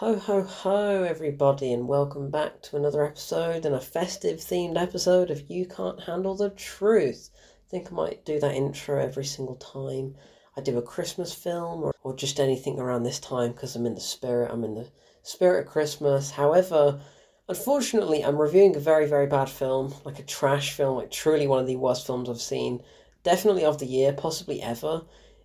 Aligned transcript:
Ho 0.00 0.16
ho 0.16 0.40
ho, 0.42 1.02
everybody, 1.02 1.74
and 1.74 1.86
welcome 1.86 2.30
back 2.30 2.62
to 2.62 2.76
another 2.78 3.04
episode 3.04 3.66
and 3.66 3.74
a 3.74 3.80
festive 3.82 4.38
themed 4.38 4.80
episode 4.80 5.30
of 5.30 5.50
You 5.50 5.66
Can't 5.66 6.00
Handle 6.00 6.34
the 6.34 6.48
Truth. 6.48 7.28
I 7.34 7.70
think 7.70 7.92
I 7.92 7.94
might 7.94 8.24
do 8.24 8.40
that 8.40 8.54
intro 8.54 8.98
every 8.98 9.26
single 9.26 9.56
time 9.56 10.14
I 10.56 10.62
do 10.62 10.78
a 10.78 10.82
Christmas 10.82 11.34
film 11.34 11.82
or, 11.82 11.94
or 12.02 12.16
just 12.16 12.40
anything 12.40 12.80
around 12.80 13.02
this 13.02 13.20
time 13.20 13.52
because 13.52 13.76
I'm 13.76 13.84
in 13.84 13.94
the 13.94 14.00
spirit. 14.00 14.50
I'm 14.50 14.64
in 14.64 14.74
the 14.74 14.88
spirit 15.22 15.66
of 15.66 15.70
Christmas. 15.70 16.30
However, 16.30 16.98
unfortunately, 17.46 18.24
I'm 18.24 18.40
reviewing 18.40 18.76
a 18.76 18.80
very, 18.80 19.06
very 19.06 19.26
bad 19.26 19.50
film, 19.50 19.94
like 20.06 20.18
a 20.18 20.22
trash 20.22 20.72
film, 20.72 20.96
like 20.96 21.10
truly 21.10 21.46
one 21.46 21.60
of 21.60 21.66
the 21.66 21.76
worst 21.76 22.06
films 22.06 22.30
I've 22.30 22.40
seen, 22.40 22.82
definitely 23.22 23.66
of 23.66 23.76
the 23.76 23.84
year, 23.84 24.14
possibly 24.14 24.62
ever. 24.62 25.02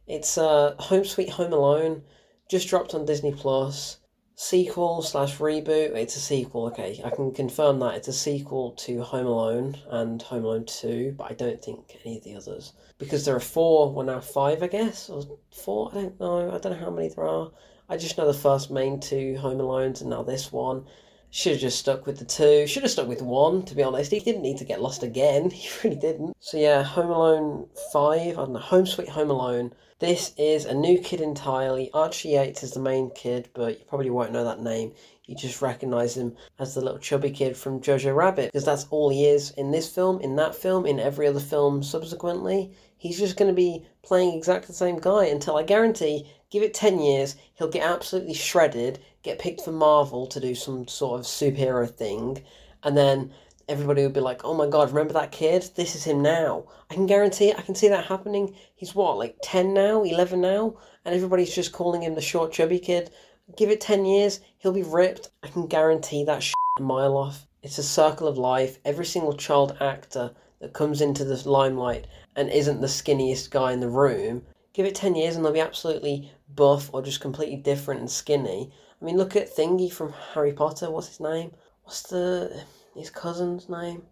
It's 0.07 0.37
uh, 0.37 0.75
Home 0.79 1.03
Sweet 1.03 1.31
Home 1.31 1.51
Alone, 1.51 2.03
just 2.49 2.69
dropped 2.69 2.93
on 2.93 3.03
Disney 3.03 3.33
Plus 3.33 3.97
sequel 4.36 5.02
slash 5.02 5.38
reboot. 5.38 5.95
It's 5.95 6.17
a 6.17 6.20
sequel, 6.20 6.67
okay. 6.67 7.02
I 7.03 7.09
can 7.09 7.31
confirm 7.31 7.80
that 7.80 7.95
it's 7.95 8.09
a 8.09 8.13
sequel 8.13 8.71
to 8.71 9.02
Home 9.02 9.25
Alone 9.25 9.77
and 9.89 10.21
Home 10.23 10.44
Alone 10.44 10.66
2, 10.66 11.16
but 11.17 11.31
I 11.31 11.34
don't 11.34 11.63
think 11.63 11.98
any 12.05 12.17
of 12.17 12.23
the 12.23 12.35
others. 12.35 12.73
Because 12.98 13.25
there 13.25 13.35
are 13.35 13.41
four, 13.41 13.91
well 13.91 14.05
now 14.05 14.20
five, 14.20 14.61
I 14.61 14.67
guess, 14.67 15.09
or 15.09 15.23
four, 15.52 15.89
I 15.91 15.95
don't 15.95 16.20
know. 16.20 16.52
I 16.52 16.58
don't 16.58 16.73
know 16.73 16.85
how 16.85 16.91
many 16.91 17.09
there 17.09 17.27
are. 17.27 17.52
I 17.88 17.98
just 17.98 18.17
know 18.17 18.27
the 18.27 18.34
first 18.34 18.71
main 18.71 18.99
two 18.99 19.38
Home 19.38 19.59
Alones 19.59 20.02
and 20.02 20.09
now 20.09 20.23
this 20.23 20.52
one. 20.52 20.86
Should 21.35 21.52
have 21.52 21.62
just 21.62 21.80
stuck 21.80 22.05
with 22.05 22.17
the 22.17 22.23
two. 22.23 22.66
Should 22.66 22.84
have 22.84 22.91
stuck 22.94 23.09
with 23.09 23.21
one, 23.21 23.63
to 23.63 23.75
be 23.75 23.84
honest. 23.84 24.09
He 24.09 24.21
didn't 24.21 24.41
need 24.41 24.57
to 24.59 24.63
get 24.63 24.81
lost 24.81 25.03
again. 25.03 25.49
He 25.55 25.67
really 25.84 25.98
didn't. 25.98 26.38
So 26.39 26.55
yeah, 26.55 26.81
Home 26.81 27.09
Alone 27.09 27.67
5, 27.91 28.21
I 28.21 28.31
don't 28.31 28.53
know, 28.53 28.59
Home 28.59 28.85
Sweet 28.85 29.09
Home 29.09 29.30
Alone. 29.30 29.73
This 29.99 30.31
is 30.38 30.63
a 30.63 30.73
new 30.73 30.98
kid 30.98 31.20
entirely. 31.20 31.91
Archie 31.94 32.30
Yates 32.30 32.63
is 32.63 32.71
the 32.71 32.80
main 32.80 33.09
kid, 33.09 33.49
but 33.53 33.80
you 33.80 33.85
probably 33.85 34.11
won't 34.11 34.31
know 34.31 34.45
that 34.45 34.61
name. 34.61 34.94
You 35.25 35.35
just 35.35 35.61
recognise 35.61 36.16
him 36.16 36.38
as 36.58 36.73
the 36.73 36.80
little 36.80 36.99
chubby 36.99 37.31
kid 37.31 37.58
from 37.58 37.81
Jojo 37.81 38.16
Rabbit, 38.16 38.53
because 38.53 38.63
that's 38.63 38.88
all 38.89 39.09
he 39.09 39.25
is 39.25 39.52
in 39.58 39.72
this 39.72 39.89
film, 39.89 40.22
in 40.22 40.38
that 40.38 40.56
film, 40.56 40.86
in 40.86 41.02
every 41.02 41.28
other 41.28 41.41
film 41.41 41.83
subsequently. 41.83 42.72
He's 42.95 43.19
just 43.19 43.36
going 43.36 43.52
to 43.52 43.56
be 43.56 43.86
playing 44.03 44.38
exactly 44.38 44.67
the 44.67 44.73
same 44.73 45.00
guy 45.00 45.25
until 45.25 45.58
I 45.58 45.63
guarantee, 45.63 46.31
give 46.56 46.64
it 46.64 46.73
10 46.73 47.02
years, 47.02 47.36
he'll 47.56 47.67
get 47.67 47.86
absolutely 47.86 48.34
shredded, 48.34 48.98
get 49.23 49.39
picked 49.39 49.59
for 49.59 49.73
Marvel 49.73 50.25
to 50.25 50.39
do 50.39 50.56
some 50.56 50.88
sort 50.88 51.20
of 51.20 51.25
superhero 51.25 51.86
thing, 51.86 52.42
and 52.81 52.95
then 52.95 53.34
everybody 53.67 54.02
will 54.02 54.09
be 54.09 54.22
like, 54.22 54.45
oh 54.45 54.53
my 54.53 54.66
god, 54.66 54.88
remember 54.88 55.12
that 55.12 55.34
kid? 55.34 55.70
This 55.75 55.95
is 55.95 56.06
him 56.06 56.22
now. 56.22 56.64
I 56.89 56.94
can 56.94 57.08
guarantee 57.08 57.50
it. 57.50 57.59
I 57.59 57.62
can 57.62 57.75
see 57.75 57.89
that 57.89 58.06
happening. 58.06 58.56
He's 58.73 58.95
what, 58.95 59.17
like 59.17 59.36
10 59.44 59.73
now, 59.73 60.03
11 60.03 60.39
now? 60.39 60.78
And 61.03 61.14
everybody's 61.14 61.53
just 61.53 61.73
calling 61.73 62.02
him 62.02 62.16
the 62.16 62.22
short, 62.22 62.53
chubby 62.53 62.80
kid. 62.80 63.12
Give 63.58 63.69
it 63.69 63.81
10 63.81 64.06
years, 64.06 64.40
he'll 64.59 64.72
be 64.72 64.84
ripped. 64.84 65.31
I 65.44 65.50
can 65.50 65.67
guarantee 65.67 66.23
that 66.23 66.42
shit 66.42 66.56
a 66.80 66.84
mile 66.84 67.17
off. 67.17 67.45
It's 67.64 67.80
a 67.80 67.84
circle 67.84 68.30
of 68.30 68.38
life. 68.38 68.80
Every 68.86 69.06
single 69.06 69.34
child 69.34 69.75
actor 69.81 70.31
that 70.62 70.72
comes 70.72 71.02
into 71.02 71.25
the 71.25 71.50
limelight 71.50 72.08
and 72.38 72.50
isn't 72.50 72.80
the 72.80 72.88
skinniest 72.88 73.52
guy 73.52 73.73
in 73.73 73.81
the 73.81 73.90
room, 73.90 74.44
give 74.75 74.86
it 74.86 74.94
10 74.94 75.16
years 75.16 75.36
and 75.36 75.44
they'll 75.44 75.53
be 75.53 75.59
absolutely 75.62 76.31
buff 76.49 76.89
or 76.93 77.01
just 77.01 77.21
completely 77.21 77.57
different 77.57 77.99
and 78.01 78.09
skinny. 78.09 78.71
I 79.01 79.05
mean, 79.05 79.17
look 79.17 79.35
at 79.35 79.55
Thingy 79.55 79.91
from 79.91 80.13
Harry 80.33 80.53
Potter. 80.53 80.89
What's 80.89 81.07
his 81.07 81.19
name? 81.19 81.51
What's 81.83 82.03
the 82.03 82.63
his 82.95 83.09
cousin's 83.09 83.69
name? 83.69 84.03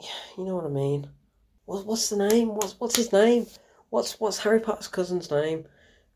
Yeah, 0.00 0.08
you 0.36 0.44
know 0.44 0.56
what 0.56 0.64
I 0.64 0.68
mean. 0.68 1.08
What, 1.64 1.86
what's 1.86 2.08
the 2.08 2.16
name? 2.28 2.54
What's 2.54 2.78
what's 2.78 2.96
his 2.96 3.12
name? 3.12 3.46
What's 3.90 4.20
what's 4.20 4.38
Harry 4.38 4.60
Potter's 4.60 4.88
cousin's 4.88 5.30
name? 5.30 5.66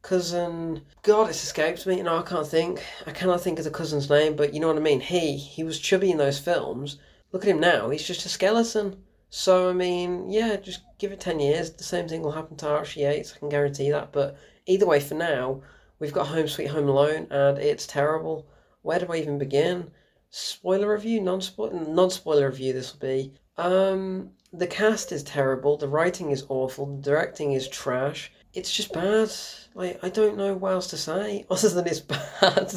Cousin. 0.03 0.83
God, 1.03 1.31
it's 1.31 1.45
escaped 1.45 1.87
me. 1.87 2.03
No, 2.03 2.19
I 2.19 2.23
can't 2.23 2.47
think. 2.47 2.83
I 3.07 3.13
cannot 3.13 3.41
think 3.41 3.59
of 3.59 3.65
the 3.65 3.71
cousin's 3.71 4.11
name, 4.11 4.35
but 4.35 4.53
you 4.53 4.61
know 4.61 4.67
what 4.69 4.77
I 4.77 4.81
mean. 4.81 5.01
He 5.01 5.37
he 5.37 5.63
was 5.63 5.79
chubby 5.79 6.11
in 6.11 6.19
those 6.19 6.39
films. 6.39 6.99
Look 7.31 7.45
at 7.45 7.51
him 7.51 7.61
now. 7.61 7.89
He's 7.89 8.07
just 8.07 8.27
a 8.27 8.29
skeleton. 8.29 9.03
So 9.31 9.71
I 9.71 9.73
mean, 9.73 10.31
yeah, 10.31 10.57
just 10.57 10.81
give 10.99 11.13
it 11.13 11.21
ten 11.21 11.41
years. 11.41 11.71
The 11.71 11.85
same 11.85 12.09
thing 12.09 12.23
will 12.23 12.33
happen 12.33 12.57
to 12.59 12.69
Archie 12.69 13.01
Yates. 13.01 13.33
I 13.35 13.39
can 13.39 13.49
guarantee 13.49 13.91
that. 13.91 14.13
But 14.13 14.37
either 14.67 14.87
way, 14.87 15.01
for 15.01 15.15
now, 15.15 15.63
we've 15.99 16.13
got 16.13 16.29
Home 16.29 16.49
Sweet 16.49 16.69
Home 16.69 16.89
Alone, 16.89 17.27
and 17.31 17.59
it's 17.59 17.87
terrible. 17.87 18.47
Where 18.83 18.99
do 18.99 19.07
I 19.11 19.17
even 19.17 19.39
begin? 19.39 19.91
Spoiler 20.31 20.93
review, 20.93 21.21
non-spoiler, 21.21 21.73
non-spoiler 21.89 22.49
review. 22.49 22.73
This 22.73 22.93
will 22.93 23.01
be. 23.01 23.33
Um, 23.57 24.31
the 24.53 24.67
cast 24.67 25.13
is 25.13 25.23
terrible. 25.23 25.77
The 25.77 25.89
writing 25.89 26.31
is 26.31 26.45
awful. 26.49 26.87
The 26.87 27.03
directing 27.03 27.53
is 27.53 27.69
trash. 27.69 28.33
It's 28.55 28.75
just 28.75 28.93
bad. 28.93 29.31
Like 29.75 30.03
I 30.03 30.09
don't 30.09 30.37
know 30.37 30.55
what 30.55 30.73
else 30.73 30.89
to 30.89 30.97
say 30.97 31.47
other 31.51 31.69
than 31.69 31.87
it's 31.87 32.01
bad. 32.01 32.75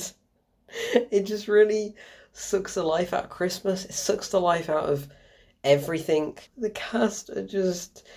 it 0.93 1.23
just 1.23 1.47
really 1.47 1.95
sucks 2.33 2.75
the 2.75 2.83
life 2.83 3.13
out 3.13 3.25
of 3.25 3.29
Christmas. 3.29 3.85
It 3.85 3.93
sucks 3.93 4.29
the 4.29 4.39
life 4.39 4.69
out 4.69 4.89
of 4.89 5.07
everything. 5.63 6.37
The 6.57 6.69
cast 6.69 7.29
are 7.31 7.45
just 7.45 8.07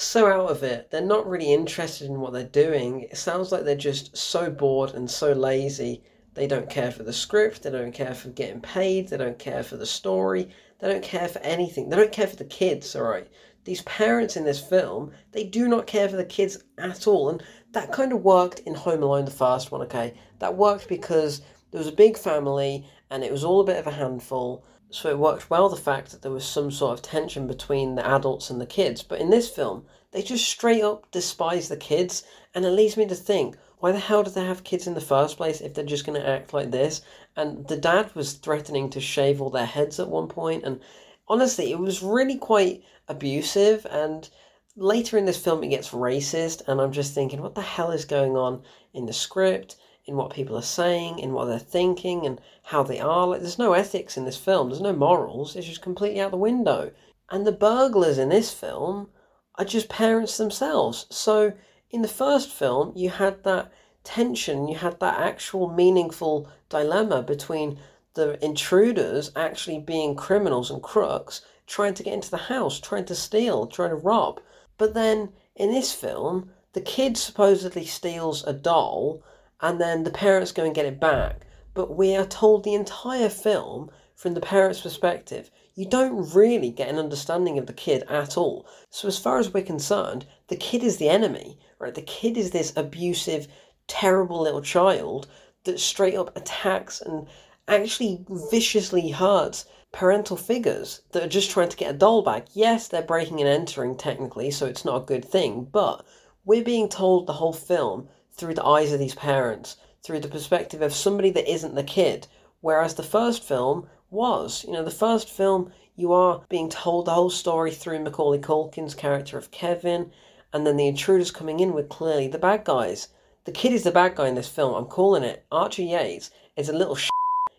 so 0.00 0.28
out 0.28 0.48
of 0.48 0.62
it. 0.62 0.92
They're 0.92 1.00
not 1.00 1.28
really 1.28 1.52
interested 1.52 2.08
in 2.08 2.20
what 2.20 2.32
they're 2.32 2.44
doing. 2.44 3.02
It 3.10 3.16
sounds 3.16 3.50
like 3.50 3.64
they're 3.64 3.74
just 3.74 4.16
so 4.16 4.48
bored 4.48 4.92
and 4.94 5.10
so 5.10 5.32
lazy. 5.32 6.04
They 6.34 6.46
don't 6.46 6.70
care 6.70 6.92
for 6.92 7.02
the 7.02 7.12
script, 7.12 7.64
they 7.64 7.70
don't 7.70 7.90
care 7.90 8.14
for 8.14 8.28
getting 8.28 8.60
paid, 8.60 9.08
they 9.08 9.16
don't 9.16 9.40
care 9.40 9.64
for 9.64 9.76
the 9.76 9.86
story, 9.86 10.50
they 10.78 10.88
don't 10.88 11.02
care 11.02 11.26
for 11.26 11.40
anything. 11.40 11.88
They 11.88 11.96
don't 11.96 12.12
care 12.12 12.28
for 12.28 12.36
the 12.36 12.44
kids, 12.44 12.94
alright? 12.94 13.26
These 13.64 13.82
parents 13.82 14.36
in 14.36 14.44
this 14.44 14.60
film, 14.60 15.10
they 15.32 15.42
do 15.42 15.66
not 15.66 15.88
care 15.88 16.08
for 16.08 16.16
the 16.16 16.24
kids 16.24 16.62
at 16.78 17.08
all. 17.08 17.30
And 17.30 17.42
that 17.72 17.90
kind 17.90 18.12
of 18.12 18.22
worked 18.22 18.60
in 18.60 18.76
Home 18.76 19.02
Alone, 19.02 19.24
the 19.24 19.32
first 19.32 19.72
one, 19.72 19.82
okay? 19.82 20.14
That 20.38 20.56
worked 20.56 20.88
because 20.88 21.42
there 21.72 21.78
was 21.78 21.88
a 21.88 21.92
big 21.92 22.16
family 22.16 22.86
and 23.10 23.24
it 23.24 23.32
was 23.32 23.42
all 23.42 23.62
a 23.62 23.64
bit 23.64 23.78
of 23.78 23.88
a 23.88 23.90
handful 23.90 24.64
so 24.90 25.10
it 25.10 25.18
worked 25.18 25.50
well 25.50 25.68
the 25.68 25.76
fact 25.76 26.10
that 26.10 26.22
there 26.22 26.30
was 26.30 26.46
some 26.46 26.70
sort 26.70 26.98
of 26.98 27.02
tension 27.02 27.46
between 27.46 27.94
the 27.94 28.06
adults 28.06 28.48
and 28.50 28.60
the 28.60 28.66
kids. 28.66 29.02
But 29.02 29.20
in 29.20 29.30
this 29.30 29.48
film, 29.48 29.84
they 30.12 30.22
just 30.22 30.48
straight 30.48 30.82
up 30.82 31.10
despise 31.10 31.68
the 31.68 31.76
kids, 31.76 32.24
and 32.54 32.64
it 32.64 32.70
leads 32.70 32.96
me 32.96 33.06
to 33.06 33.14
think, 33.14 33.56
why 33.78 33.92
the 33.92 33.98
hell 33.98 34.22
did 34.22 34.34
they 34.34 34.44
have 34.44 34.64
kids 34.64 34.86
in 34.86 34.94
the 34.94 35.00
first 35.00 35.36
place 35.36 35.60
if 35.60 35.74
they're 35.74 35.84
just 35.84 36.06
going 36.06 36.20
to 36.20 36.28
act 36.28 36.52
like 36.52 36.70
this? 36.70 37.02
And 37.36 37.68
the 37.68 37.76
dad 37.76 38.14
was 38.14 38.32
threatening 38.32 38.90
to 38.90 39.00
shave 39.00 39.40
all 39.40 39.50
their 39.50 39.66
heads 39.66 40.00
at 40.00 40.08
one 40.08 40.28
point, 40.28 40.64
and 40.64 40.80
honestly, 41.28 41.70
it 41.70 41.78
was 41.78 42.02
really 42.02 42.36
quite 42.36 42.82
abusive. 43.08 43.86
And 43.90 44.28
later 44.74 45.18
in 45.18 45.26
this 45.26 45.42
film, 45.42 45.62
it 45.62 45.68
gets 45.68 45.90
racist, 45.90 46.62
and 46.66 46.80
I'm 46.80 46.92
just 46.92 47.14
thinking, 47.14 47.42
what 47.42 47.54
the 47.54 47.60
hell 47.60 47.90
is 47.90 48.04
going 48.04 48.36
on 48.36 48.62
in 48.94 49.06
the 49.06 49.12
script? 49.12 49.76
In 50.08 50.16
what 50.16 50.32
people 50.32 50.56
are 50.56 50.62
saying, 50.62 51.18
in 51.18 51.32
what 51.32 51.44
they're 51.44 51.58
thinking, 51.58 52.24
and 52.24 52.40
how 52.62 52.82
they 52.82 52.98
are. 52.98 53.26
Like, 53.26 53.40
there's 53.40 53.58
no 53.58 53.74
ethics 53.74 54.16
in 54.16 54.24
this 54.24 54.38
film. 54.38 54.68
There's 54.68 54.80
no 54.80 54.94
morals. 54.94 55.54
It's 55.54 55.66
just 55.66 55.82
completely 55.82 56.20
out 56.20 56.30
the 56.30 56.38
window. 56.38 56.90
And 57.30 57.46
the 57.46 57.52
burglars 57.52 58.16
in 58.16 58.30
this 58.30 58.52
film 58.52 59.10
are 59.56 59.64
just 59.64 59.90
parents 59.90 60.38
themselves. 60.38 61.06
So 61.10 61.52
in 61.90 62.00
the 62.02 62.08
first 62.08 62.50
film, 62.50 62.92
you 62.96 63.10
had 63.10 63.44
that 63.44 63.70
tension. 64.02 64.66
You 64.66 64.76
had 64.76 64.98
that 65.00 65.20
actual 65.20 65.70
meaningful 65.70 66.48
dilemma 66.70 67.22
between 67.22 67.78
the 68.14 68.42
intruders 68.42 69.30
actually 69.36 69.78
being 69.78 70.16
criminals 70.16 70.70
and 70.70 70.82
crooks, 70.82 71.42
trying 71.66 71.94
to 71.94 72.02
get 72.02 72.14
into 72.14 72.30
the 72.30 72.36
house, 72.36 72.80
trying 72.80 73.04
to 73.04 73.14
steal, 73.14 73.66
trying 73.66 73.90
to 73.90 73.96
rob. 73.96 74.40
But 74.78 74.94
then 74.94 75.32
in 75.54 75.70
this 75.70 75.92
film, 75.92 76.50
the 76.72 76.80
kid 76.80 77.16
supposedly 77.16 77.84
steals 77.84 78.44
a 78.44 78.52
doll 78.52 79.22
and 79.60 79.80
then 79.80 80.04
the 80.04 80.10
parents 80.10 80.52
go 80.52 80.64
and 80.64 80.74
get 80.74 80.86
it 80.86 81.00
back. 81.00 81.46
But 81.74 81.96
we 81.96 82.16
are 82.16 82.26
told 82.26 82.64
the 82.64 82.74
entire 82.74 83.28
film 83.28 83.90
from 84.14 84.34
the 84.34 84.40
parents' 84.40 84.80
perspective. 84.80 85.50
You 85.74 85.86
don't 85.86 86.34
really 86.34 86.70
get 86.70 86.88
an 86.88 86.98
understanding 86.98 87.58
of 87.58 87.66
the 87.66 87.72
kid 87.72 88.02
at 88.08 88.36
all. 88.36 88.66
So, 88.90 89.06
as 89.06 89.18
far 89.18 89.38
as 89.38 89.54
we're 89.54 89.62
concerned, 89.62 90.26
the 90.48 90.56
kid 90.56 90.82
is 90.82 90.96
the 90.96 91.08
enemy, 91.08 91.58
right? 91.78 91.94
The 91.94 92.02
kid 92.02 92.36
is 92.36 92.50
this 92.50 92.72
abusive, 92.74 93.46
terrible 93.86 94.40
little 94.40 94.62
child 94.62 95.28
that 95.64 95.78
straight 95.78 96.16
up 96.16 96.36
attacks 96.36 97.00
and 97.00 97.26
actually 97.68 98.24
viciously 98.50 99.10
hurts 99.10 99.66
parental 99.92 100.36
figures 100.36 101.02
that 101.12 101.22
are 101.22 101.28
just 101.28 101.50
trying 101.50 101.68
to 101.68 101.76
get 101.76 101.94
a 101.94 101.98
doll 101.98 102.22
back. 102.22 102.48
Yes, 102.52 102.88
they're 102.88 103.02
breaking 103.02 103.40
and 103.40 103.48
entering 103.48 103.96
technically, 103.96 104.50
so 104.50 104.66
it's 104.66 104.84
not 104.84 105.02
a 105.02 105.06
good 105.06 105.24
thing, 105.24 105.68
but 105.70 106.04
we're 106.44 106.64
being 106.64 106.88
told 106.88 107.26
the 107.26 107.34
whole 107.34 107.52
film 107.52 108.08
through 108.38 108.54
the 108.54 108.64
eyes 108.64 108.92
of 108.92 108.98
these 108.98 109.14
parents, 109.14 109.76
through 110.02 110.20
the 110.20 110.28
perspective 110.28 110.80
of 110.80 110.94
somebody 110.94 111.30
that 111.30 111.52
isn't 111.52 111.74
the 111.74 111.82
kid. 111.82 112.26
Whereas 112.60 112.94
the 112.94 113.02
first 113.02 113.44
film 113.44 113.88
was, 114.10 114.64
you 114.64 114.72
know, 114.72 114.84
the 114.84 114.90
first 114.90 115.28
film 115.28 115.72
you 115.96 116.12
are 116.12 116.42
being 116.48 116.68
told 116.70 117.06
the 117.06 117.14
whole 117.14 117.30
story 117.30 117.72
through 117.72 117.98
Macaulay 117.98 118.38
Culkin's 118.38 118.94
character 118.94 119.36
of 119.36 119.50
Kevin, 119.50 120.12
and 120.52 120.66
then 120.66 120.76
the 120.76 120.86
intruders 120.86 121.30
coming 121.30 121.60
in 121.60 121.74
with 121.74 121.88
clearly 121.88 122.28
the 122.28 122.38
bad 122.38 122.64
guys. 122.64 123.08
The 123.44 123.52
kid 123.52 123.72
is 123.72 123.82
the 123.82 123.90
bad 123.90 124.14
guy 124.14 124.28
in 124.28 124.34
this 124.34 124.48
film. 124.48 124.74
I'm 124.74 124.86
calling 124.86 125.24
it. 125.24 125.44
Archie 125.50 125.84
Yates 125.84 126.30
is 126.56 126.68
a 126.68 126.72
little 126.72 126.94
sh- 126.94 127.08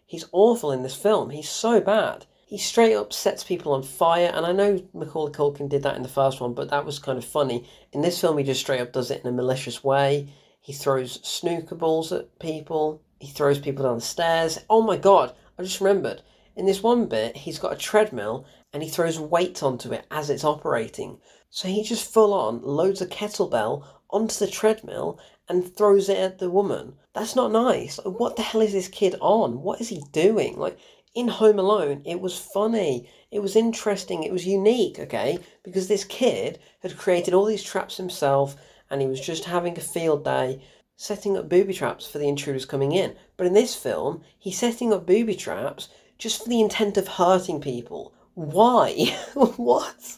He's 0.06 0.26
awful 0.32 0.72
in 0.72 0.82
this 0.82 0.96
film. 0.96 1.30
He's 1.30 1.50
so 1.50 1.80
bad. 1.80 2.26
He 2.46 2.58
straight 2.58 2.96
up 2.96 3.14
sets 3.14 3.44
people 3.44 3.74
on 3.74 3.84
fire, 3.84 4.32
and 4.34 4.44
I 4.44 4.52
know 4.52 4.82
Macaulay 4.92 5.32
Culkin 5.32 5.70
did 5.70 5.84
that 5.84 5.96
in 5.96 6.02
the 6.02 6.10
first 6.10 6.42
one, 6.42 6.56
but 6.56 6.72
that 6.72 6.84
was 6.84 6.98
kind 6.98 7.20
of 7.20 7.26
funny. 7.26 7.70
In 7.92 8.02
this 8.02 8.20
film, 8.20 8.40
he 8.40 8.44
just 8.44 8.62
straight 8.62 8.82
up 8.82 8.92
does 8.92 9.12
it 9.12 9.22
in 9.22 9.28
a 9.28 9.32
malicious 9.32 9.84
way. 9.84 10.30
He 10.62 10.74
throws 10.74 11.20
snooker 11.28 11.76
balls 11.76 12.12
at 12.12 12.38
people. 12.40 13.02
He 13.20 13.28
throws 13.28 13.60
people 13.60 13.86
down 13.86 13.96
the 13.96 14.02
stairs. 14.02 14.60
Oh 14.70 14.82
my 14.82 14.98
god, 14.98 15.34
I 15.58 15.64
just 15.64 15.82
remembered. 15.82 16.22
In 16.56 16.66
this 16.66 16.84
one 16.84 17.06
bit, 17.06 17.38
he's 17.38 17.60
got 17.60 17.74
a 17.74 17.78
treadmill 17.78 18.46
and 18.74 18.84
he 18.84 18.90
throws 18.90 19.20
weight 19.20 19.64
onto 19.64 19.94
it 19.94 20.06
as 20.12 20.30
it's 20.30 20.44
operating. 20.44 21.20
So 21.50 21.68
he 21.68 21.84
just 21.84 22.12
full 22.14 22.34
on 22.34 22.62
loads 22.62 23.02
a 23.02 23.08
kettlebell 23.08 23.86
onto 24.10 24.38
the 24.38 24.52
treadmill 24.52 25.20
and 25.48 25.76
throws 25.76 26.10
it 26.10 26.18
at 26.18 26.40
the 26.40 26.50
woman. 26.50 26.96
That's 27.14 27.36
not 27.36 27.52
nice. 27.52 28.00
what 28.04 28.36
the 28.36 28.42
hell 28.44 28.62
is 28.62 28.74
this 28.74 28.88
kid 28.88 29.16
on? 29.20 29.62
What 29.62 29.82
is 29.82 29.90
he 29.90 30.04
doing? 30.12 30.58
Like 30.58 30.78
in 31.16 31.28
Home 31.28 31.58
Alone, 31.58 32.04
it 32.06 32.22
was 32.22 32.38
funny. 32.38 33.10
It 33.32 33.40
was 33.40 33.56
interesting. 33.56 34.24
It 34.24 34.32
was 34.32 34.46
unique, 34.46 35.00
okay? 35.00 35.40
Because 35.64 35.88
this 35.88 36.04
kid 36.04 36.60
had 36.82 36.98
created 36.98 37.34
all 37.34 37.46
these 37.46 37.64
traps 37.64 37.98
himself 37.98 38.56
and 38.90 39.02
he 39.02 39.08
was 39.08 39.22
just 39.22 39.46
having 39.46 39.78
a 39.78 39.82
field 39.82 40.24
day 40.24 40.62
setting 40.96 41.38
up 41.38 41.48
booby 41.48 41.74
traps 41.74 42.06
for 42.06 42.18
the 42.18 42.28
intruders 42.28 42.66
coming 42.66 42.92
in. 42.92 43.16
But 43.38 43.48
in 43.48 43.54
this 43.54 43.74
film, 43.74 44.22
he's 44.38 44.60
setting 44.60 44.92
up 44.92 45.06
booby 45.06 45.36
traps 45.36 45.88
just 46.18 46.44
for 46.44 46.50
the 46.50 46.60
intent 46.60 46.98
of 46.98 47.08
hurting 47.08 47.62
people. 47.62 48.14
Why? 48.34 49.16
what? 49.34 50.18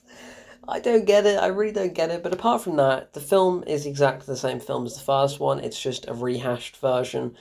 I 0.68 0.80
don't 0.80 1.06
get 1.06 1.28
it. 1.28 1.38
I 1.38 1.48
really 1.48 1.72
don't 1.72 1.94
get 1.94 2.10
it. 2.10 2.24
But 2.24 2.34
apart 2.34 2.64
from 2.64 2.78
that, 2.78 3.14
the 3.14 3.22
film 3.22 3.64
is 3.68 3.86
exactly 3.86 4.26
the 4.26 4.38
same 4.38 4.60
film 4.60 4.88
as 4.88 4.96
the 4.96 5.04
first 5.04 5.40
one. 5.40 5.60
It's 5.60 5.80
just 5.80 6.08
a 6.08 6.14
rehashed 6.14 6.78
version. 6.78 7.36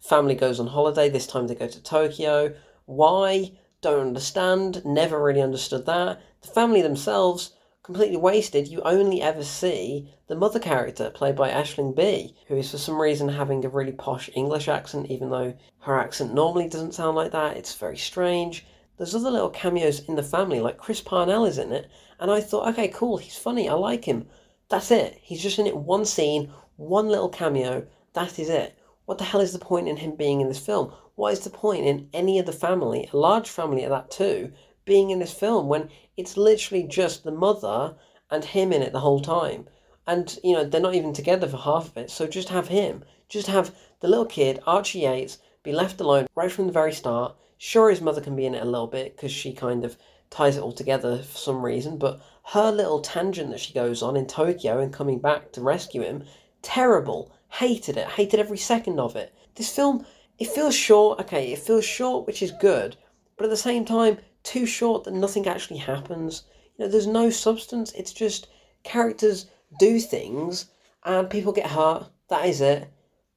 Family 0.00 0.34
goes 0.34 0.58
on 0.58 0.68
holiday. 0.68 1.10
This 1.10 1.26
time 1.26 1.46
they 1.46 1.54
go 1.54 1.68
to 1.68 1.82
Tokyo. 1.82 2.54
Why? 2.86 3.52
Don't 3.82 4.06
understand. 4.06 4.82
Never 4.86 5.22
really 5.22 5.42
understood 5.42 5.84
that. 5.84 6.22
The 6.40 6.48
family 6.48 6.80
themselves 6.80 7.52
completely 7.86 8.16
wasted, 8.16 8.66
you 8.66 8.82
only 8.82 9.22
ever 9.22 9.44
see 9.44 10.12
the 10.26 10.34
mother 10.34 10.58
character, 10.58 11.08
played 11.08 11.36
by 11.36 11.48
Aisling 11.48 11.94
Bea, 11.94 12.34
who 12.48 12.56
is 12.56 12.72
for 12.72 12.78
some 12.78 13.00
reason 13.00 13.28
having 13.28 13.64
a 13.64 13.68
really 13.68 13.92
posh 13.92 14.28
English 14.34 14.66
accent, 14.66 15.06
even 15.08 15.30
though 15.30 15.54
her 15.78 15.96
accent 15.96 16.34
normally 16.34 16.68
doesn't 16.68 16.94
sound 16.94 17.14
like 17.14 17.30
that. 17.30 17.56
It's 17.56 17.76
very 17.76 17.96
strange. 17.96 18.66
There's 18.96 19.14
other 19.14 19.30
little 19.30 19.50
cameos 19.50 20.00
in 20.00 20.16
the 20.16 20.22
family, 20.24 20.58
like 20.58 20.78
Chris 20.78 21.00
Parnell 21.00 21.44
is 21.44 21.58
in 21.58 21.70
it, 21.70 21.88
and 22.18 22.28
I 22.28 22.40
thought, 22.40 22.66
okay, 22.70 22.88
cool, 22.88 23.18
he's 23.18 23.38
funny, 23.38 23.68
I 23.68 23.74
like 23.74 24.04
him. 24.04 24.26
That's 24.68 24.90
it. 24.90 25.20
He's 25.22 25.40
just 25.40 25.60
in 25.60 25.68
it 25.68 25.76
one 25.76 26.04
scene, 26.04 26.52
one 26.74 27.06
little 27.06 27.28
cameo, 27.28 27.86
that 28.14 28.36
is 28.40 28.48
it. 28.48 28.76
What 29.04 29.18
the 29.18 29.24
hell 29.24 29.40
is 29.40 29.52
the 29.52 29.60
point 29.60 29.86
in 29.86 29.98
him 29.98 30.16
being 30.16 30.40
in 30.40 30.48
this 30.48 30.58
film? 30.58 30.92
What 31.14 31.34
is 31.34 31.44
the 31.44 31.50
point 31.50 31.86
in 31.86 32.08
any 32.12 32.40
of 32.40 32.46
the 32.46 32.52
family, 32.52 33.08
a 33.12 33.16
large 33.16 33.48
family 33.48 33.84
at 33.84 33.90
that 33.90 34.10
too, 34.10 34.52
being 34.86 35.10
in 35.10 35.18
this 35.18 35.34
film 35.34 35.68
when 35.68 35.90
it's 36.16 36.38
literally 36.38 36.84
just 36.84 37.24
the 37.24 37.30
mother 37.30 37.94
and 38.30 38.42
him 38.42 38.72
in 38.72 38.80
it 38.80 38.92
the 38.92 39.00
whole 39.00 39.20
time. 39.20 39.68
And, 40.06 40.38
you 40.42 40.54
know, 40.54 40.64
they're 40.64 40.80
not 40.80 40.94
even 40.94 41.12
together 41.12 41.46
for 41.46 41.58
half 41.58 41.88
of 41.88 41.96
it. 41.98 42.10
So 42.10 42.26
just 42.26 42.48
have 42.48 42.68
him. 42.68 43.04
Just 43.28 43.48
have 43.48 43.74
the 44.00 44.08
little 44.08 44.24
kid, 44.24 44.60
Archie 44.66 45.00
Yates, 45.00 45.38
be 45.62 45.72
left 45.72 46.00
alone 46.00 46.28
right 46.34 46.50
from 46.50 46.66
the 46.66 46.72
very 46.72 46.92
start. 46.92 47.36
Sure, 47.58 47.90
his 47.90 48.00
mother 48.00 48.20
can 48.20 48.36
be 48.36 48.46
in 48.46 48.54
it 48.54 48.62
a 48.62 48.70
little 48.70 48.86
bit 48.86 49.16
because 49.16 49.32
she 49.32 49.52
kind 49.52 49.84
of 49.84 49.96
ties 50.30 50.56
it 50.56 50.62
all 50.62 50.72
together 50.72 51.18
for 51.18 51.38
some 51.38 51.64
reason. 51.64 51.98
But 51.98 52.20
her 52.44 52.70
little 52.70 53.00
tangent 53.00 53.50
that 53.50 53.60
she 53.60 53.74
goes 53.74 54.02
on 54.02 54.16
in 54.16 54.26
Tokyo 54.26 54.78
and 54.78 54.92
coming 54.92 55.18
back 55.18 55.50
to 55.52 55.60
rescue 55.60 56.02
him, 56.02 56.24
terrible. 56.62 57.32
Hated 57.48 57.96
it. 57.96 58.06
Hated 58.06 58.38
every 58.38 58.58
second 58.58 59.00
of 59.00 59.16
it. 59.16 59.34
This 59.56 59.74
film, 59.74 60.06
it 60.38 60.48
feels 60.48 60.74
short. 60.74 61.18
Okay, 61.20 61.52
it 61.52 61.58
feels 61.58 61.84
short, 61.84 62.26
which 62.26 62.42
is 62.42 62.52
good. 62.52 62.96
But 63.36 63.44
at 63.44 63.50
the 63.50 63.56
same 63.56 63.84
time, 63.84 64.18
too 64.46 64.64
short 64.64 65.04
that 65.04 65.14
nothing 65.14 65.46
actually 65.46 65.80
happens. 65.80 66.44
You 66.76 66.84
know, 66.84 66.90
there's 66.90 67.06
no 67.06 67.28
substance. 67.30 67.92
It's 67.92 68.12
just 68.12 68.48
characters 68.84 69.50
do 69.78 69.98
things 69.98 70.66
and 71.04 71.28
people 71.28 71.52
get 71.52 71.66
hurt. 71.66 72.06
That 72.30 72.46
is 72.46 72.60
it. 72.60 72.88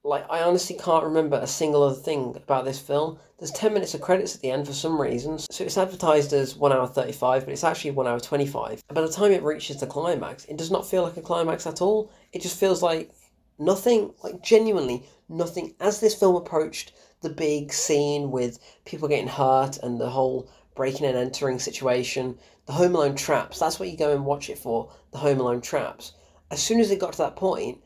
Like 0.03 0.25
I 0.29 0.43
honestly 0.43 0.77
can't 0.77 1.03
remember 1.03 1.37
a 1.37 1.47
single 1.47 1.83
other 1.83 1.99
thing 1.99 2.35
about 2.35 2.63
this 2.63 2.79
film. 2.79 3.19
There's 3.37 3.51
ten 3.51 3.73
minutes 3.73 3.93
of 3.93 4.01
credits 4.01 4.35
at 4.35 4.41
the 4.41 4.51
end 4.51 4.65
for 4.65 4.73
some 4.73 4.99
reason, 4.99 5.39
so 5.39 5.63
it's 5.63 5.77
advertised 5.77 6.31
as 6.31 6.55
one 6.55 6.71
hour 6.71 6.87
thirty-five, 6.87 7.43
but 7.43 7.51
it's 7.51 7.65
actually 7.65 7.91
one 7.91 8.07
hour 8.07 8.19
twenty-five. 8.19 8.81
And 8.87 8.95
by 8.95 9.01
the 9.01 9.11
time 9.11 9.31
it 9.31 9.43
reaches 9.43 9.79
the 9.79 9.87
climax, 9.87 10.45
it 10.45 10.57
does 10.57 10.71
not 10.71 10.87
feel 10.89 11.03
like 11.03 11.17
a 11.17 11.21
climax 11.21 11.67
at 11.67 11.81
all. 11.81 12.11
It 12.31 12.41
just 12.41 12.59
feels 12.59 12.81
like 12.81 13.11
nothing, 13.57 14.13
like 14.23 14.41
genuinely 14.41 15.03
nothing. 15.27 15.75
As 15.81 15.99
this 15.99 16.15
film 16.15 16.35
approached 16.35 16.93
the 17.21 17.29
big 17.29 17.73
scene 17.73 18.31
with 18.31 18.59
people 18.85 19.09
getting 19.09 19.27
hurt 19.27 19.77
and 19.83 19.99
the 19.99 20.09
whole 20.09 20.49
breaking 20.79 21.05
and 21.05 21.17
entering 21.17 21.59
situation, 21.59 22.39
the 22.65 22.71
Home 22.71 22.95
Alone 22.95 23.13
traps. 23.13 23.59
That's 23.59 23.81
what 23.81 23.89
you 23.89 23.97
go 23.97 24.13
and 24.15 24.25
watch 24.25 24.49
it 24.49 24.57
for. 24.57 24.89
The 25.11 25.17
Home 25.17 25.41
Alone 25.41 25.59
traps. 25.59 26.13
As 26.51 26.63
soon 26.63 26.79
as 26.79 26.89
it 26.89 26.99
got 26.99 27.11
to 27.11 27.17
that 27.17 27.35
point, 27.35 27.79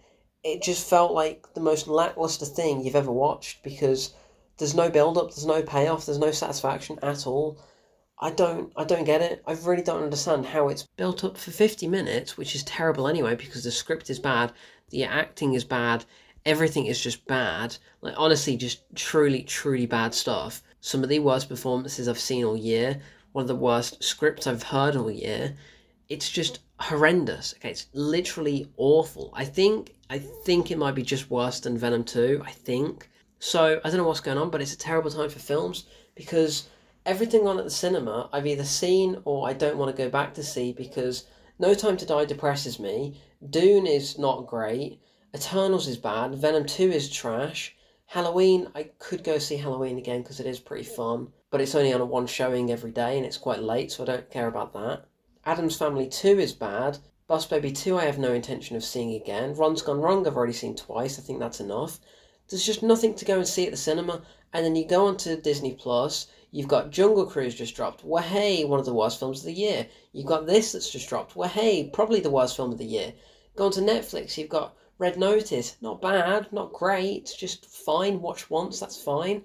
it 0.44 0.62
just 0.62 0.88
felt 0.88 1.12
like 1.12 1.52
the 1.56 1.60
most 1.60 1.88
lackluster 1.88 2.46
thing 2.46 2.86
you've 2.86 2.96
ever 2.96 3.12
watched 3.12 3.64
because 3.64 4.14
there's 4.60 4.76
no 4.76 4.92
build 4.92 5.18
up, 5.18 5.32
there's 5.32 5.48
no 5.48 5.64
payoff, 5.64 6.06
there's 6.06 6.20
no 6.20 6.30
satisfaction 6.30 7.00
at 7.02 7.26
all. 7.26 7.58
I 8.20 8.30
don't 8.30 8.72
I 8.76 8.84
don't 8.84 9.06
get 9.06 9.24
it. 9.24 9.42
I 9.48 9.54
really 9.54 9.82
don't 9.82 10.04
understand 10.04 10.46
how 10.46 10.70
it's 10.70 10.88
built 10.96 11.24
up 11.24 11.36
for 11.36 11.50
50 11.50 11.88
minutes, 11.88 12.38
which 12.38 12.54
is 12.54 12.64
terrible 12.64 13.08
anyway 13.08 13.34
because 13.34 13.64
the 13.64 13.72
script 13.72 14.12
is 14.12 14.20
bad, 14.20 14.54
the 14.92 15.04
acting 15.04 15.56
is 15.56 15.64
bad, 15.64 16.06
everything 16.46 16.86
is 16.86 17.02
just 17.02 17.26
bad. 17.26 17.76
Like 18.02 18.14
honestly 18.18 18.56
just 18.56 18.84
truly 18.94 19.42
truly 19.42 19.88
bad 19.88 20.14
stuff 20.14 20.62
some 20.86 21.02
of 21.02 21.08
the 21.08 21.20
worst 21.20 21.48
performances 21.48 22.10
I've 22.10 22.20
seen 22.20 22.44
all 22.44 22.58
year, 22.58 23.00
one 23.32 23.44
of 23.44 23.48
the 23.48 23.56
worst 23.56 24.04
scripts 24.04 24.48
I've 24.48 24.64
heard 24.64 24.98
all 24.98 25.10
year. 25.10 25.56
It's 26.10 26.30
just 26.30 26.60
horrendous. 26.78 27.54
Okay, 27.56 27.72
it's 27.72 27.88
literally 27.94 28.70
awful. 28.76 29.32
I 29.34 29.46
think 29.46 29.96
I 30.10 30.20
think 30.20 30.72
it 30.72 30.78
might 30.78 30.94
be 30.94 31.02
just 31.02 31.32
worse 31.32 31.62
than 31.62 31.78
Venom 31.78 32.04
2, 32.04 32.42
I 32.46 32.52
think. 32.52 33.10
So 33.40 33.80
I 33.82 33.88
don't 33.88 33.96
know 33.96 34.04
what's 34.04 34.20
going 34.20 34.38
on, 34.38 34.50
but 34.50 34.62
it's 34.62 34.74
a 34.74 34.78
terrible 34.78 35.10
time 35.10 35.30
for 35.30 35.40
films 35.40 35.86
because 36.16 36.68
everything 37.06 37.48
on 37.48 37.60
at 37.60 37.64
the 37.64 37.72
cinema 37.72 38.30
I've 38.34 38.46
either 38.46 38.66
seen 38.66 39.22
or 39.24 39.48
I 39.48 39.54
don't 39.54 39.78
want 39.78 39.96
to 39.96 40.04
go 40.04 40.10
back 40.10 40.34
to 40.34 40.44
see 40.44 40.74
because 40.74 41.28
No 41.60 41.74
Time 41.74 41.96
to 41.96 42.06
Die 42.06 42.26
depresses 42.26 42.78
me, 42.78 43.22
Dune 43.50 43.88
is 43.88 44.20
not 44.20 44.48
great, 44.48 45.00
Eternals 45.34 45.88
is 45.88 45.96
bad, 45.96 46.36
Venom 46.36 46.66
2 46.66 46.92
is 46.92 47.10
trash, 47.10 47.74
Halloween, 48.14 48.70
I 48.76 48.92
could 49.00 49.24
go 49.24 49.40
see 49.40 49.58
Halloween 49.58 49.98
again 49.98 50.22
because 50.22 50.40
it 50.40 50.46
is 50.46 50.60
pretty 50.60 50.84
fun, 50.84 51.30
but 51.50 51.60
it's 51.60 51.74
only 51.74 51.92
on 51.92 52.00
a 52.00 52.06
one 52.06 52.28
showing 52.28 52.72
every 52.72 52.92
day 52.92 53.18
and 53.18 53.26
it's 53.26 53.40
quite 53.40 53.64
late, 53.64 53.92
so 53.92 54.04
I 54.04 54.06
don't 54.06 54.30
care 54.30 54.48
about 54.48 54.72
that. 54.74 55.06
Addams 55.48 55.78
Family 55.78 56.08
2 56.08 56.38
is 56.38 56.54
bad. 56.54 57.00
Boss 57.26 57.48
Baby 57.48 57.72
2 57.72 57.98
I 57.98 58.06
have 58.06 58.20
no 58.20 58.32
intention 58.32 58.76
of 58.76 58.84
seeing 58.84 59.16
again. 59.16 59.56
Ron's 59.56 59.82
Gone 59.82 60.00
Wrong 60.00 60.28
I've 60.28 60.38
already 60.38 60.54
seen 60.54 60.76
twice, 60.76 61.18
I 61.18 61.24
think 61.24 61.40
that's 61.40 61.60
enough. 61.60 62.00
There's 62.48 62.64
just 62.64 62.84
nothing 62.84 63.16
to 63.16 63.26
go 63.26 63.38
and 63.38 63.48
see 63.48 63.66
at 63.66 63.72
the 63.72 63.78
cinema, 63.78 64.22
and 64.54 64.64
then 64.64 64.76
you 64.76 64.88
go 64.88 65.08
onto 65.08 65.42
Disney 65.42 65.74
Plus, 65.74 66.28
you've 66.52 66.68
got 66.68 66.92
Jungle 66.92 67.26
Cruise 67.26 67.56
just 67.56 67.76
dropped. 67.76 68.04
Well, 68.04 68.22
hey, 68.22 68.64
one 68.64 68.80
of 68.80 68.86
the 68.86 68.94
worst 68.94 69.18
films 69.18 69.40
of 69.40 69.46
the 69.46 69.54
year. 69.54 69.88
You've 70.12 70.28
got 70.28 70.46
this 70.46 70.74
that's 70.74 70.92
just 70.92 71.10
dropped. 71.10 71.36
Well, 71.36 71.50
hey, 71.50 71.90
probably 71.92 72.20
the 72.20 72.30
worst 72.30 72.58
film 72.58 72.72
of 72.72 72.78
the 72.78 72.86
year. 72.86 73.12
Go 73.56 73.66
onto 73.66 73.82
Netflix, 73.82 74.38
you've 74.38 74.50
got 74.50 74.76
Red 75.00 75.18
Notice, 75.18 75.76
not 75.82 76.02
bad, 76.02 76.52
not 76.52 76.72
great, 76.72 77.34
just 77.38 77.66
fine. 77.66 78.22
Watch 78.22 78.50
once, 78.50 78.80
that's 78.80 79.02
fine. 79.02 79.44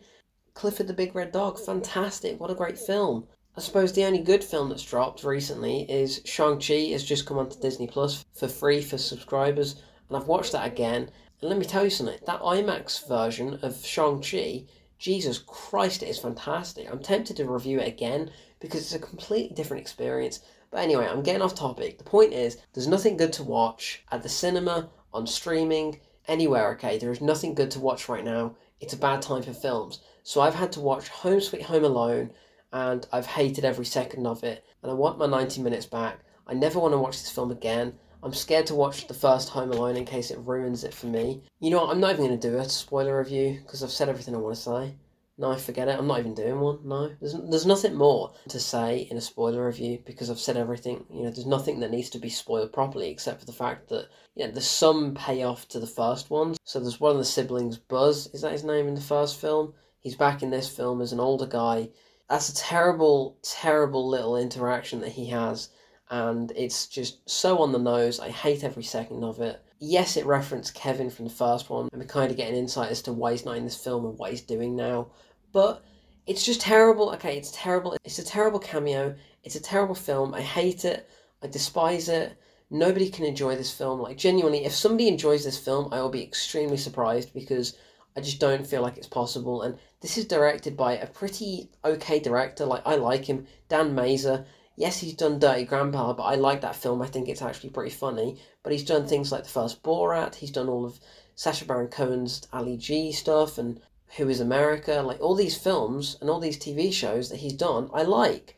Clifford 0.54 0.86
the 0.86 0.92
Big 0.92 1.14
Red 1.14 1.32
Dog, 1.32 1.58
fantastic. 1.58 2.38
What 2.38 2.50
a 2.50 2.54
great 2.54 2.78
film. 2.78 3.26
I 3.56 3.60
suppose 3.60 3.92
the 3.92 4.04
only 4.04 4.20
good 4.20 4.44
film 4.44 4.68
that's 4.68 4.84
dropped 4.84 5.24
recently 5.24 5.90
is 5.90 6.20
Shang-Chi 6.24 6.90
has 6.92 7.02
just 7.02 7.26
come 7.26 7.38
onto 7.38 7.58
Disney 7.58 7.86
Plus 7.86 8.24
for 8.34 8.46
free 8.46 8.82
for 8.82 8.98
subscribers, 8.98 9.82
and 10.08 10.16
I've 10.16 10.28
watched 10.28 10.52
that 10.52 10.66
again. 10.66 11.10
And 11.40 11.50
let 11.50 11.58
me 11.58 11.64
tell 11.64 11.84
you 11.84 11.90
something, 11.90 12.18
that 12.26 12.40
IMAX 12.40 13.08
version 13.08 13.58
of 13.62 13.84
Shang-Chi, 13.84 14.64
Jesus 14.98 15.38
Christ, 15.38 16.02
it 16.02 16.08
is 16.08 16.18
fantastic. 16.18 16.88
I'm 16.90 17.02
tempted 17.02 17.36
to 17.36 17.50
review 17.50 17.80
it 17.80 17.88
again 17.88 18.30
because 18.60 18.80
it's 18.80 18.94
a 18.94 18.98
completely 18.98 19.54
different 19.54 19.80
experience. 19.80 20.40
But 20.70 20.80
anyway, 20.80 21.06
I'm 21.06 21.22
getting 21.22 21.42
off 21.42 21.54
topic. 21.54 21.98
The 21.98 22.04
point 22.04 22.32
is, 22.32 22.58
there's 22.72 22.86
nothing 22.86 23.16
good 23.16 23.32
to 23.34 23.42
watch 23.42 24.04
at 24.12 24.22
the 24.22 24.28
cinema 24.28 24.90
on 25.12 25.26
streaming, 25.26 26.00
anywhere, 26.28 26.70
okay? 26.72 26.98
There 26.98 27.10
is 27.10 27.20
nothing 27.20 27.54
good 27.54 27.70
to 27.72 27.80
watch 27.80 28.08
right 28.08 28.24
now. 28.24 28.54
It's 28.80 28.92
a 28.92 28.98
bad 28.98 29.22
time 29.22 29.42
for 29.42 29.52
films. 29.52 30.00
So 30.22 30.40
I've 30.40 30.54
had 30.54 30.72
to 30.72 30.80
watch 30.80 31.08
Home 31.08 31.40
Sweet 31.40 31.62
Home 31.62 31.84
Alone 31.84 32.30
and 32.72 33.06
I've 33.12 33.26
hated 33.26 33.64
every 33.64 33.86
second 33.86 34.26
of 34.26 34.44
it. 34.44 34.64
And 34.82 34.92
I 34.92 34.94
want 34.94 35.18
my 35.18 35.26
90 35.26 35.62
minutes 35.62 35.86
back. 35.86 36.20
I 36.46 36.54
never 36.54 36.78
want 36.78 36.92
to 36.92 36.98
watch 36.98 37.18
this 37.18 37.30
film 37.30 37.50
again. 37.50 37.94
I'm 38.22 38.34
scared 38.34 38.66
to 38.66 38.74
watch 38.74 39.06
the 39.06 39.14
first 39.14 39.48
Home 39.50 39.72
Alone 39.72 39.96
in 39.96 40.04
case 40.04 40.30
it 40.30 40.38
ruins 40.40 40.84
it 40.84 40.92
for 40.92 41.06
me. 41.06 41.42
You 41.60 41.70
know 41.70 41.80
what? 41.80 41.90
I'm 41.90 42.00
not 42.00 42.12
even 42.12 42.26
going 42.26 42.38
to 42.38 42.50
do 42.50 42.58
a 42.58 42.68
spoiler 42.68 43.18
review 43.18 43.60
because 43.62 43.82
I've 43.82 43.90
said 43.90 44.08
everything 44.08 44.34
I 44.34 44.38
want 44.38 44.56
to 44.56 44.60
say. 44.60 44.94
No, 45.40 45.52
I 45.52 45.56
forget 45.56 45.86
it. 45.86 45.96
I'm 45.96 46.08
not 46.08 46.18
even 46.18 46.34
doing 46.34 46.58
one. 46.58 46.80
No, 46.84 47.14
there's 47.20 47.34
there's 47.48 47.64
nothing 47.64 47.94
more 47.94 48.32
to 48.48 48.58
say 48.58 49.06
in 49.08 49.16
a 49.16 49.20
spoiler 49.20 49.64
review 49.64 50.02
because 50.04 50.30
I've 50.30 50.40
said 50.40 50.56
everything. 50.56 51.04
You 51.12 51.22
know, 51.22 51.30
there's 51.30 51.46
nothing 51.46 51.78
that 51.80 51.92
needs 51.92 52.10
to 52.10 52.18
be 52.18 52.28
spoiled 52.28 52.72
properly 52.72 53.08
except 53.08 53.38
for 53.38 53.46
the 53.46 53.52
fact 53.52 53.88
that 53.90 54.08
you 54.34 54.44
know 54.44 54.50
there's 54.50 54.66
some 54.66 55.14
payoff 55.14 55.68
to 55.68 55.78
the 55.78 55.86
first 55.86 56.28
ones. 56.28 56.58
So 56.64 56.80
there's 56.80 56.98
one 56.98 57.12
of 57.12 57.18
the 57.18 57.24
siblings, 57.24 57.78
Buzz. 57.78 58.26
Is 58.34 58.42
that 58.42 58.50
his 58.50 58.64
name 58.64 58.88
in 58.88 58.96
the 58.96 59.00
first 59.00 59.40
film? 59.40 59.74
He's 60.00 60.16
back 60.16 60.42
in 60.42 60.50
this 60.50 60.68
film 60.68 61.00
as 61.00 61.12
an 61.12 61.20
older 61.20 61.46
guy. 61.46 61.90
That's 62.28 62.48
a 62.48 62.54
terrible, 62.54 63.38
terrible 63.42 64.08
little 64.08 64.36
interaction 64.36 65.00
that 65.00 65.12
he 65.12 65.26
has, 65.26 65.70
and 66.10 66.52
it's 66.56 66.88
just 66.88 67.30
so 67.30 67.58
on 67.58 67.70
the 67.70 67.78
nose. 67.78 68.18
I 68.18 68.30
hate 68.30 68.64
every 68.64 68.82
second 68.82 69.22
of 69.22 69.40
it. 69.40 69.62
Yes, 69.80 70.16
it 70.16 70.26
referenced 70.26 70.74
Kevin 70.74 71.10
from 71.10 71.26
the 71.26 71.30
first 71.30 71.70
one, 71.70 71.88
and 71.92 72.02
we 72.02 72.08
kind 72.08 72.30
of 72.30 72.36
get 72.36 72.48
an 72.48 72.56
insight 72.56 72.90
as 72.90 73.02
to 73.02 73.12
why 73.12 73.30
he's 73.30 73.44
not 73.44 73.56
in 73.56 73.64
this 73.64 73.82
film 73.82 74.04
and 74.04 74.18
what 74.18 74.32
he's 74.32 74.42
doing 74.42 74.74
now. 74.74 75.12
But 75.52 75.84
it's 76.26 76.44
just 76.44 76.60
terrible. 76.60 77.10
Okay, 77.12 77.36
it's 77.36 77.50
terrible. 77.52 77.96
It's 78.04 78.18
a 78.18 78.24
terrible 78.24 78.58
cameo. 78.58 79.14
It's 79.44 79.56
a 79.56 79.62
terrible 79.62 79.94
film. 79.94 80.34
I 80.34 80.42
hate 80.42 80.84
it. 80.84 81.08
I 81.42 81.46
despise 81.46 82.08
it. 82.08 82.36
Nobody 82.70 83.08
can 83.08 83.24
enjoy 83.24 83.56
this 83.56 83.72
film. 83.72 84.00
Like, 84.00 84.18
genuinely, 84.18 84.64
if 84.64 84.74
somebody 84.74 85.08
enjoys 85.08 85.44
this 85.44 85.58
film, 85.58 85.88
I 85.92 86.02
will 86.02 86.10
be 86.10 86.22
extremely 86.22 86.76
surprised 86.76 87.32
because 87.32 87.76
I 88.14 88.20
just 88.20 88.40
don't 88.40 88.66
feel 88.66 88.82
like 88.82 88.98
it's 88.98 89.06
possible. 89.06 89.62
And 89.62 89.78
this 90.00 90.18
is 90.18 90.26
directed 90.26 90.76
by 90.76 90.94
a 90.94 91.06
pretty 91.06 91.70
okay 91.84 92.20
director. 92.20 92.66
Like, 92.66 92.82
I 92.84 92.96
like 92.96 93.24
him. 93.24 93.46
Dan 93.68 93.94
Mazer. 93.94 94.44
Yes, 94.76 94.98
he's 95.00 95.14
done 95.14 95.38
Dirty 95.38 95.64
Grandpa, 95.64 96.12
but 96.12 96.24
I 96.24 96.34
like 96.34 96.60
that 96.60 96.76
film. 96.76 97.00
I 97.00 97.06
think 97.06 97.28
it's 97.28 97.42
actually 97.42 97.70
pretty 97.70 97.90
funny. 97.90 98.38
But 98.62 98.72
he's 98.72 98.84
done 98.84 99.06
things 99.06 99.32
like 99.32 99.44
the 99.44 99.48
first 99.48 99.82
Borat. 99.82 100.34
He's 100.34 100.50
done 100.50 100.68
all 100.68 100.84
of 100.84 101.00
Sacha 101.36 101.64
Baron 101.64 101.88
Cohen's 101.88 102.46
Ali 102.52 102.76
G 102.76 103.12
stuff 103.12 103.58
and 103.58 103.80
Who 104.16 104.28
is 104.28 104.40
America. 104.40 105.02
Like, 105.02 105.20
all 105.20 105.34
these 105.34 105.56
films 105.56 106.16
and 106.20 106.30
all 106.30 106.40
these 106.40 106.58
TV 106.58 106.92
shows 106.92 107.28
that 107.28 107.40
he's 107.40 107.52
done, 107.52 107.90
I 107.92 108.02
like. 108.02 108.56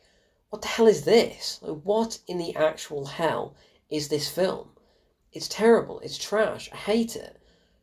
What 0.49 0.61
the 0.61 0.67
hell 0.67 0.87
is 0.87 1.03
this? 1.03 1.59
Like, 1.61 1.81
what 1.83 2.19
in 2.27 2.37
the 2.37 2.55
actual 2.55 3.05
hell 3.05 3.55
is 3.89 4.07
this 4.07 4.29
film. 4.29 4.69
It's 5.33 5.47
terrible. 5.47 5.99
It's 5.99 6.17
trash. 6.17 6.69
I 6.73 6.77
hate 6.77 7.15
it. 7.15 7.37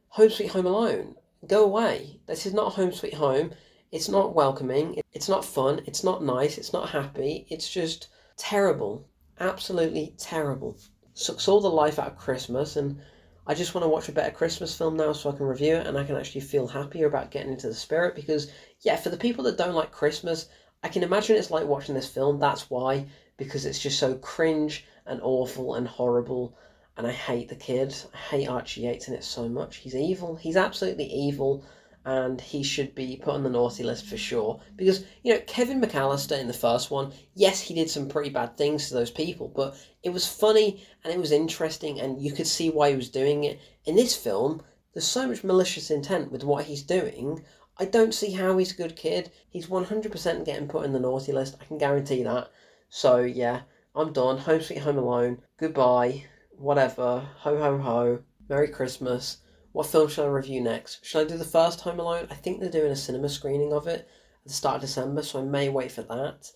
Home 0.08 0.30
Sweet 0.30 0.50
Home 0.50 0.66
Alone. 0.66 1.16
Go 1.46 1.64
away. 1.64 2.20
This 2.26 2.46
is 2.46 2.54
not 2.54 2.74
Home 2.74 2.92
Sweet 2.92 3.14
Home. 3.14 3.52
It's 3.92 4.08
not 4.08 4.34
welcoming. 4.34 5.00
It's 5.12 5.28
not 5.28 5.44
fun. 5.44 5.82
It's 5.86 6.04
not 6.04 6.22
nice. 6.22 6.58
It's 6.58 6.72
not 6.72 6.90
happy. 6.90 7.46
It's 7.48 7.70
just 7.70 8.08
terrible. 8.36 9.06
Absolutely 9.40 10.14
terrible. 10.18 10.76
Sucks 11.14 11.48
all 11.48 11.60
the 11.60 11.70
life 11.70 11.98
out 11.98 12.08
of 12.08 12.18
Christmas, 12.18 12.76
and 12.76 13.00
I 13.48 13.54
just 13.54 13.74
want 13.74 13.82
to 13.82 13.88
watch 13.88 14.10
a 14.10 14.12
better 14.12 14.30
Christmas 14.30 14.76
film 14.76 14.98
now 14.98 15.14
so 15.14 15.30
I 15.30 15.36
can 15.36 15.46
review 15.46 15.76
it 15.76 15.86
and 15.86 15.96
I 15.96 16.04
can 16.04 16.16
actually 16.16 16.42
feel 16.42 16.66
happier 16.68 17.06
about 17.06 17.30
getting 17.30 17.50
into 17.50 17.66
the 17.66 17.74
spirit. 17.74 18.14
Because, 18.14 18.52
yeah, 18.82 18.96
for 18.96 19.08
the 19.08 19.16
people 19.16 19.42
that 19.44 19.56
don't 19.56 19.74
like 19.74 19.90
Christmas, 19.90 20.50
I 20.84 20.88
can 20.88 21.02
imagine 21.02 21.34
it's 21.34 21.50
like 21.50 21.66
watching 21.66 21.94
this 21.94 22.10
film. 22.10 22.38
That's 22.38 22.68
why, 22.68 23.06
because 23.38 23.64
it's 23.64 23.78
just 23.78 23.98
so 23.98 24.16
cringe 24.16 24.84
and 25.06 25.20
awful 25.22 25.76
and 25.76 25.88
horrible. 25.88 26.58
And 26.98 27.06
I 27.06 27.12
hate 27.12 27.48
the 27.48 27.56
kid. 27.56 27.94
I 28.12 28.18
hate 28.18 28.48
Archie 28.48 28.82
Yates 28.82 29.08
in 29.08 29.14
it 29.14 29.24
so 29.24 29.48
much. 29.48 29.76
He's 29.76 29.96
evil. 29.96 30.36
He's 30.36 30.58
absolutely 30.58 31.06
evil. 31.06 31.64
And 32.08 32.40
he 32.40 32.62
should 32.62 32.94
be 32.94 33.20
put 33.22 33.34
on 33.34 33.42
the 33.42 33.50
naughty 33.50 33.84
list 33.84 34.06
for 34.06 34.16
sure. 34.16 34.62
Because, 34.76 35.04
you 35.22 35.34
know, 35.34 35.40
Kevin 35.46 35.78
McAllister 35.78 36.40
in 36.40 36.46
the 36.46 36.54
first 36.54 36.90
one, 36.90 37.12
yes, 37.34 37.60
he 37.60 37.74
did 37.74 37.90
some 37.90 38.08
pretty 38.08 38.30
bad 38.30 38.56
things 38.56 38.88
to 38.88 38.94
those 38.94 39.10
people, 39.10 39.52
but 39.54 39.76
it 40.02 40.08
was 40.08 40.26
funny 40.26 40.82
and 41.04 41.12
it 41.12 41.20
was 41.20 41.32
interesting 41.32 42.00
and 42.00 42.18
you 42.18 42.32
could 42.32 42.46
see 42.46 42.70
why 42.70 42.88
he 42.88 42.96
was 42.96 43.10
doing 43.10 43.44
it. 43.44 43.60
In 43.84 43.94
this 43.94 44.16
film, 44.16 44.62
there's 44.94 45.06
so 45.06 45.28
much 45.28 45.44
malicious 45.44 45.90
intent 45.90 46.32
with 46.32 46.44
what 46.44 46.64
he's 46.64 46.82
doing. 46.82 47.44
I 47.76 47.84
don't 47.84 48.14
see 48.14 48.32
how 48.32 48.56
he's 48.56 48.72
a 48.72 48.82
good 48.82 48.96
kid. 48.96 49.30
He's 49.50 49.66
100% 49.66 50.46
getting 50.46 50.66
put 50.66 50.86
in 50.86 50.94
the 50.94 51.00
naughty 51.00 51.32
list. 51.32 51.58
I 51.60 51.66
can 51.66 51.76
guarantee 51.76 52.22
that. 52.22 52.50
So, 52.88 53.18
yeah, 53.18 53.60
I'm 53.94 54.14
done. 54.14 54.38
Home 54.38 54.62
Sweet 54.62 54.78
Home 54.78 54.96
Alone. 54.96 55.42
Goodbye. 55.58 56.24
Whatever. 56.56 57.28
Ho 57.40 57.58
ho 57.58 57.76
ho. 57.76 58.20
Merry 58.48 58.68
Christmas. 58.68 59.42
What 59.72 59.86
film 59.86 60.08
shall 60.08 60.24
I 60.24 60.28
review 60.28 60.62
next? 60.62 61.04
Shall 61.04 61.20
I 61.20 61.24
do 61.24 61.36
the 61.36 61.44
first 61.44 61.82
Home 61.82 62.00
Alone? 62.00 62.26
I 62.30 62.34
think 62.34 62.58
they're 62.58 62.70
doing 62.70 62.90
a 62.90 62.96
cinema 62.96 63.28
screening 63.28 63.72
of 63.72 63.86
it 63.86 64.00
at 64.00 64.46
the 64.46 64.52
start 64.52 64.76
of 64.76 64.80
December, 64.80 65.22
so 65.22 65.40
I 65.40 65.44
may 65.44 65.68
wait 65.68 65.92
for 65.92 66.02
that. 66.02 66.50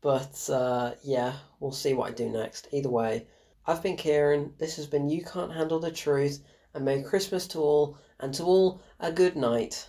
But 0.00 0.50
uh, 0.50 0.92
yeah, 1.02 1.34
we'll 1.60 1.72
see 1.72 1.94
what 1.94 2.10
I 2.10 2.14
do 2.14 2.28
next. 2.28 2.68
Either 2.72 2.90
way, 2.90 3.26
I've 3.66 3.82
been 3.82 3.96
Kieran. 3.96 4.54
This 4.58 4.76
has 4.76 4.86
been 4.86 5.08
You 5.08 5.24
Can't 5.24 5.52
Handle 5.52 5.78
the 5.78 5.92
Truth, 5.92 6.42
and 6.74 6.84
Merry 6.84 7.02
Christmas 7.02 7.46
to 7.48 7.60
all, 7.60 7.96
and 8.18 8.34
to 8.34 8.42
all 8.42 8.82
a 8.98 9.12
good 9.12 9.36
night. 9.36 9.88